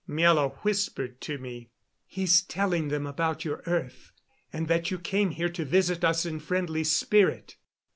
[0.09, 1.69] Miela whispered to me.
[2.07, 4.11] "He is telling them about your earth,
[4.51, 7.57] and that you came here to visit us in friendly spirit."